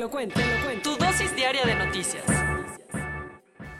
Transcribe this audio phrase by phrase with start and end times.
[0.00, 0.90] lo cuento, te lo cuento.
[0.90, 2.24] Tu dosis diaria de noticias.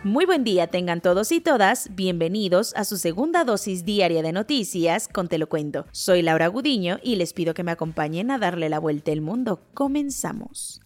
[0.05, 5.09] Muy buen día tengan todos y todas, bienvenidos a su segunda dosis diaria de noticias
[5.09, 5.87] con Te lo cuento.
[5.93, 9.63] Soy Laura Gudiño y les pido que me acompañen a darle la vuelta al mundo.
[9.73, 10.81] Comenzamos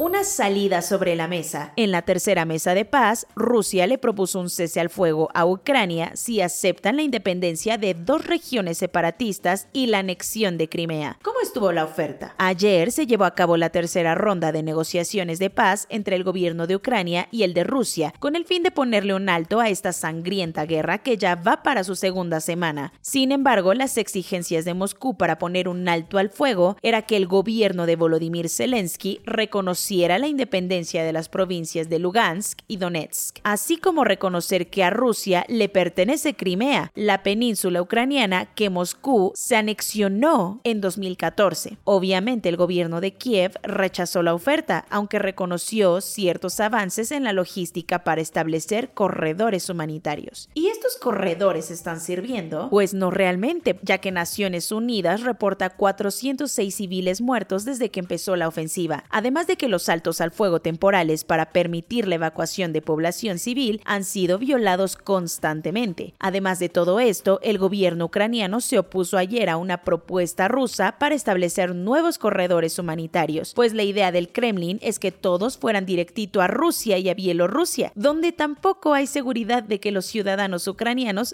[0.00, 1.74] una salida sobre la mesa.
[1.76, 6.12] En la tercera mesa de paz, Rusia le propuso un cese al fuego a Ucrania
[6.14, 11.18] si aceptan la independencia de dos regiones separatistas y la anexión de Crimea.
[11.22, 12.34] ¿Cómo estuvo la oferta?
[12.38, 16.66] Ayer se llevó a cabo la tercera ronda de negociaciones de paz entre el gobierno
[16.66, 19.92] de Ucrania y el de Rusia, con el fin de ponerle un alto a esta
[19.92, 22.94] sangrienta guerra que ya va para su segunda semana.
[23.02, 27.26] Sin embargo, las exigencias de Moscú para poner un alto al fuego era que el
[27.26, 33.76] gobierno de Volodymyr Zelensky reconociera la independencia de las provincias de Lugansk y Donetsk, así
[33.76, 40.60] como reconocer que a Rusia le pertenece Crimea, la península ucraniana que Moscú se anexionó
[40.62, 41.78] en 2014.
[41.84, 48.04] Obviamente el gobierno de Kiev rechazó la oferta, aunque reconoció ciertos avances en la logística
[48.04, 50.48] para establecer corredores humanitarios.
[50.54, 52.68] ¿Y corredores están sirviendo?
[52.70, 58.48] Pues no realmente, ya que Naciones Unidas reporta 406 civiles muertos desde que empezó la
[58.48, 63.38] ofensiva, además de que los saltos al fuego temporales para permitir la evacuación de población
[63.38, 66.14] civil han sido violados constantemente.
[66.18, 71.14] Además de todo esto, el gobierno ucraniano se opuso ayer a una propuesta rusa para
[71.14, 76.48] establecer nuevos corredores humanitarios, pues la idea del Kremlin es que todos fueran directito a
[76.48, 80.79] Rusia y a Bielorrusia, donde tampoco hay seguridad de que los ciudadanos ucranianos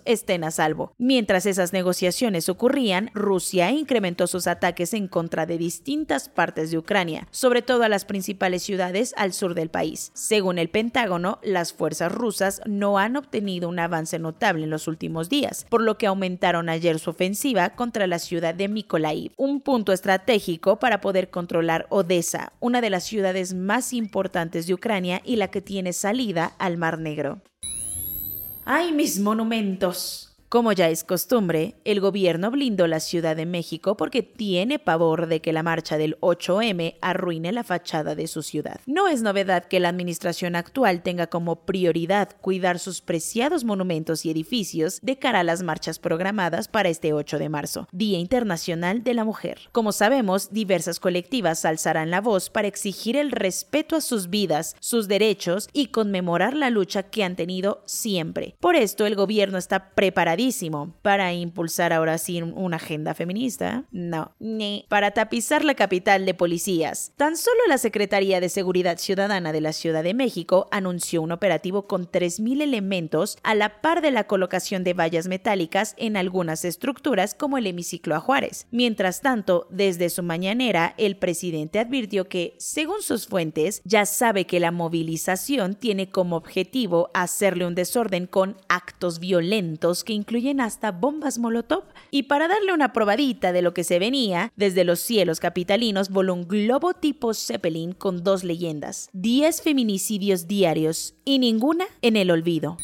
[0.04, 0.92] estén a salvo.
[0.98, 7.28] Mientras esas negociaciones ocurrían, Rusia incrementó sus ataques en contra de distintas partes de Ucrania,
[7.30, 10.10] sobre todo a las principales ciudades al sur del país.
[10.14, 15.28] Según el Pentágono, las fuerzas rusas no han obtenido un avance notable en los últimos
[15.28, 19.92] días, por lo que aumentaron ayer su ofensiva contra la ciudad de Mykolaiv, un punto
[19.92, 25.48] estratégico para poder controlar Odessa, una de las ciudades más importantes de Ucrania y la
[25.48, 27.42] que tiene salida al Mar Negro.
[28.68, 30.25] ¡Ay, mis monumentos!
[30.48, 35.40] Como ya es costumbre, el gobierno blindó la Ciudad de México porque tiene pavor de
[35.40, 38.80] que la marcha del 8M arruine la fachada de su ciudad.
[38.86, 44.30] No es novedad que la administración actual tenga como prioridad cuidar sus preciados monumentos y
[44.30, 49.14] edificios de cara a las marchas programadas para este 8 de marzo, Día Internacional de
[49.14, 49.58] la Mujer.
[49.72, 55.08] Como sabemos, diversas colectivas alzarán la voz para exigir el respeto a sus vidas, sus
[55.08, 58.54] derechos y conmemorar la lucha que han tenido siempre.
[58.60, 60.35] Por esto, el gobierno está preparado
[61.02, 63.84] para impulsar ahora sí una agenda feminista.
[63.90, 67.12] No, ni para tapizar la capital de policías.
[67.16, 71.86] Tan solo la Secretaría de Seguridad Ciudadana de la Ciudad de México anunció un operativo
[71.86, 77.34] con 3.000 elementos a la par de la colocación de vallas metálicas en algunas estructuras
[77.34, 78.66] como el hemiciclo a.
[78.70, 84.60] Mientras tanto, desde su mañanera, el presidente advirtió que, según sus fuentes, ya sabe que
[84.60, 91.38] la movilización tiene como objetivo hacerle un desorden con actos violentos que incluyen hasta bombas
[91.38, 91.84] Molotov.
[92.10, 96.34] Y para darle una probadita de lo que se venía, desde los cielos capitalinos voló
[96.34, 102.76] un globo tipo Zeppelin con dos leyendas, 10 feminicidios diarios y ninguna en el olvido.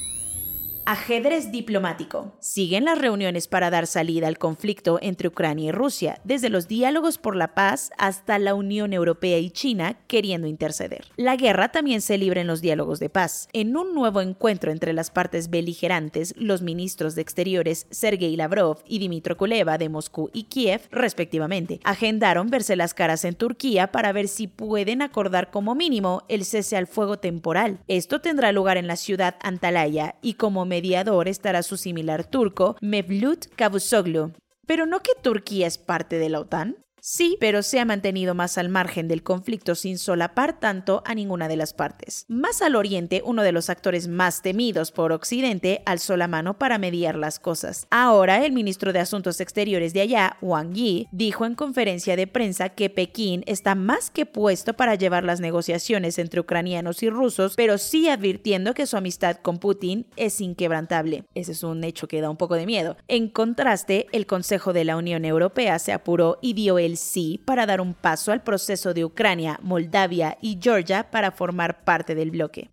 [0.84, 2.34] Ajedrez diplomático.
[2.40, 7.18] Siguen las reuniones para dar salida al conflicto entre Ucrania y Rusia, desde los diálogos
[7.18, 11.06] por la paz hasta la Unión Europea y China queriendo interceder.
[11.16, 13.48] La guerra también se libra en los diálogos de paz.
[13.52, 18.98] En un nuevo encuentro entre las partes beligerantes, los ministros de Exteriores Sergei Lavrov y
[18.98, 24.26] Dimitro Kuleva de Moscú y Kiev, respectivamente, agendaron verse las caras en Turquía para ver
[24.26, 27.78] si pueden acordar como mínimo el cese al fuego temporal.
[27.86, 33.44] Esto tendrá lugar en la ciudad Antalya y como mediador estará su similar turco, Mevlut
[33.56, 34.32] Cavusoglu.
[34.66, 36.78] Pero no que Turquía es parte de la OTAN.
[37.04, 41.48] Sí, pero se ha mantenido más al margen del conflicto sin solapar tanto a ninguna
[41.48, 42.26] de las partes.
[42.28, 46.78] Más al oriente, uno de los actores más temidos por Occidente alzó la mano para
[46.78, 47.88] mediar las cosas.
[47.90, 52.68] Ahora, el ministro de Asuntos Exteriores de allá, Wang Yi, dijo en conferencia de prensa
[52.68, 57.78] que Pekín está más que puesto para llevar las negociaciones entre ucranianos y rusos, pero
[57.78, 61.24] sí advirtiendo que su amistad con Putin es inquebrantable.
[61.34, 62.96] Ese es un hecho que da un poco de miedo.
[63.08, 67.66] En contraste, el Consejo de la Unión Europea se apuró y dio el sí para
[67.66, 72.70] dar un paso al proceso de Ucrania, Moldavia y Georgia para formar parte del bloque.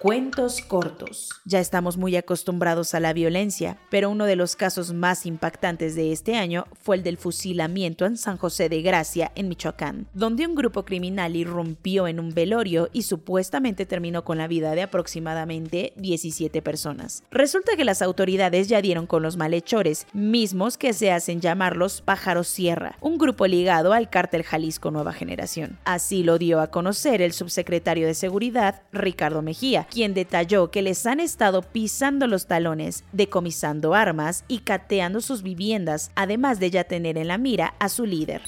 [0.00, 1.30] Cuentos cortos.
[1.44, 6.12] Ya estamos muy acostumbrados a la violencia, pero uno de los casos más impactantes de
[6.12, 10.54] este año fue el del fusilamiento en San José de Gracia, en Michoacán, donde un
[10.54, 16.62] grupo criminal irrumpió en un velorio y supuestamente terminó con la vida de aproximadamente 17
[16.62, 17.24] personas.
[17.32, 22.02] Resulta que las autoridades ya dieron con los malhechores, mismos que se hacen llamar los
[22.02, 25.76] Pájaros Sierra, un grupo ligado al cártel Jalisco Nueva Generación.
[25.84, 31.04] Así lo dio a conocer el subsecretario de Seguridad, Ricardo Mejía, quien detalló que les
[31.06, 37.18] han estado pisando los talones, decomisando armas y cateando sus viviendas, además de ya tener
[37.18, 38.42] en la mira a su líder.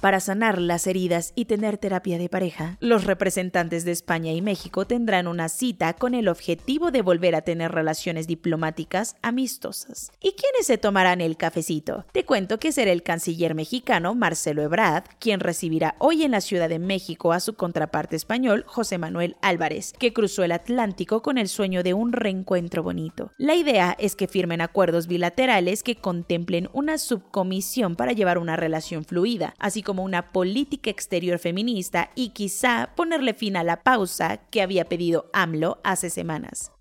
[0.00, 4.86] Para sanar las heridas y tener terapia de pareja, los representantes de España y México
[4.86, 10.12] tendrán una cita con el objetivo de volver a tener relaciones diplomáticas amistosas.
[10.20, 12.06] ¿Y quiénes se tomarán el cafecito?
[12.12, 16.68] Te cuento que será el canciller mexicano Marcelo Ebrard quien recibirá hoy en la Ciudad
[16.68, 21.48] de México a su contraparte español José Manuel Álvarez, que cruzó el Atlántico con el
[21.48, 23.32] sueño de un reencuentro bonito.
[23.36, 29.04] La idea es que firmen acuerdos bilaterales que contemplen una subcomisión para llevar una relación
[29.04, 34.60] fluida, así como una política exterior feminista y quizá ponerle fin a la pausa que
[34.60, 36.72] había pedido AMLO hace semanas.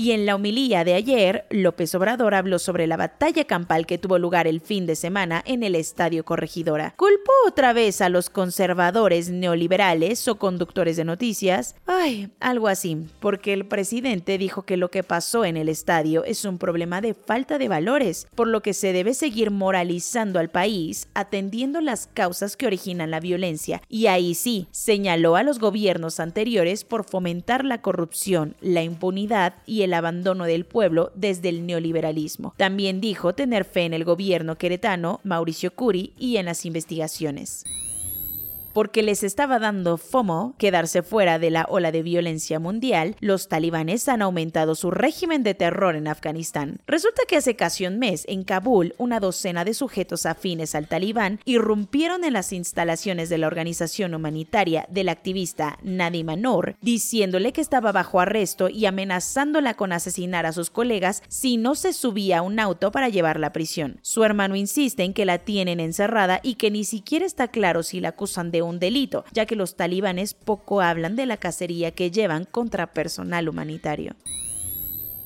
[0.00, 4.18] Y en la homilía de ayer, López Obrador habló sobre la batalla campal que tuvo
[4.18, 6.94] lugar el fin de semana en el Estadio Corregidora.
[6.96, 11.74] Culpó otra vez a los conservadores neoliberales o conductores de noticias.
[11.84, 16.46] Ay, algo así, porque el presidente dijo que lo que pasó en el estadio es
[16.46, 21.08] un problema de falta de valores, por lo que se debe seguir moralizando al país,
[21.12, 23.82] atendiendo las causas que originan la violencia.
[23.90, 29.82] Y ahí sí, señaló a los gobiernos anteriores por fomentar la corrupción, la impunidad y
[29.82, 32.54] el el abandono del pueblo desde el neoliberalismo.
[32.56, 37.64] También dijo tener fe en el gobierno queretano, Mauricio Curi, y en las investigaciones
[38.72, 44.08] porque les estaba dando FOMO quedarse fuera de la ola de violencia mundial, los talibanes
[44.08, 46.80] han aumentado su régimen de terror en Afganistán.
[46.86, 51.40] Resulta que hace casi un mes, en Kabul, una docena de sujetos afines al talibán
[51.44, 57.92] irrumpieron en las instalaciones de la organización humanitaria del activista Nadim Noor, diciéndole que estaba
[57.92, 62.60] bajo arresto y amenazándola con asesinar a sus colegas si no se subía a un
[62.60, 63.98] auto para llevarla a prisión.
[64.02, 68.00] Su hermano insiste en que la tienen encerrada y que ni siquiera está claro si
[68.00, 72.10] la acusan de un delito, ya que los talibanes poco hablan de la cacería que
[72.10, 74.14] llevan contra personal humanitario.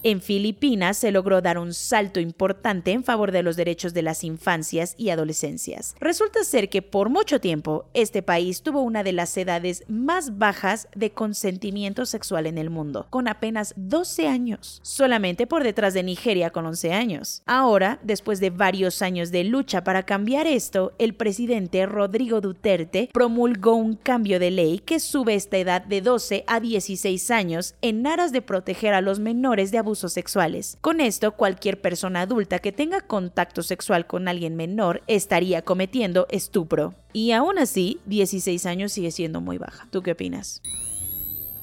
[0.06, 4.22] En Filipinas se logró dar un salto importante en favor de los derechos de las
[4.22, 5.96] infancias y adolescencias.
[5.98, 10.88] Resulta ser que por mucho tiempo este país tuvo una de las edades más bajas
[10.94, 16.50] de consentimiento sexual en el mundo, con apenas 12 años, solamente por detrás de Nigeria
[16.50, 17.40] con 11 años.
[17.46, 23.74] Ahora, después de varios años de lucha para cambiar esto, el presidente Rodrigo Duterte promulgó
[23.74, 28.32] un cambio de ley que sube esta edad de 12 a 16 años en aras
[28.32, 30.78] de proteger a los menores de abuso sexuales.
[30.80, 36.94] Con esto, cualquier persona adulta que tenga contacto sexual con alguien menor estaría cometiendo estupro.
[37.12, 39.86] Y aún así, 16 años sigue siendo muy baja.
[39.90, 40.62] ¿Tú qué opinas?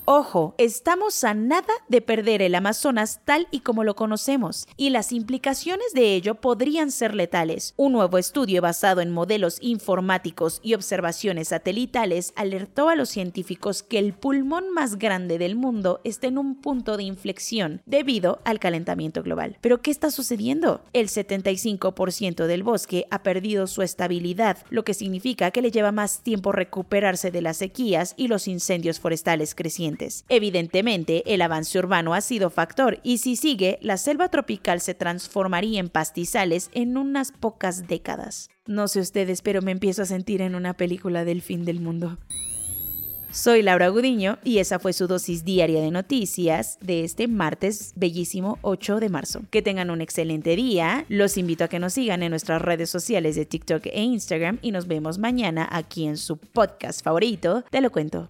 [0.05, 5.11] Ojo, estamos a nada de perder el Amazonas tal y como lo conocemos, y las
[5.11, 7.75] implicaciones de ello podrían ser letales.
[7.77, 13.99] Un nuevo estudio basado en modelos informáticos y observaciones satelitales alertó a los científicos que
[13.99, 19.21] el pulmón más grande del mundo está en un punto de inflexión debido al calentamiento
[19.21, 19.57] global.
[19.61, 20.81] ¿Pero qué está sucediendo?
[20.93, 26.21] El 75% del bosque ha perdido su estabilidad, lo que significa que le lleva más
[26.21, 29.90] tiempo recuperarse de las sequías y los incendios forestales crecientes.
[30.29, 35.79] Evidentemente, el avance urbano ha sido factor y si sigue, la selva tropical se transformaría
[35.79, 38.49] en pastizales en unas pocas décadas.
[38.65, 42.17] No sé ustedes, pero me empiezo a sentir en una película del fin del mundo.
[43.31, 48.59] Soy Laura Gudiño y esa fue su dosis diaria de noticias de este martes bellísimo
[48.61, 49.43] 8 de marzo.
[49.49, 51.05] Que tengan un excelente día.
[51.07, 54.71] Los invito a que nos sigan en nuestras redes sociales de TikTok e Instagram y
[54.71, 57.63] nos vemos mañana aquí en su podcast favorito.
[57.71, 58.29] Te lo cuento.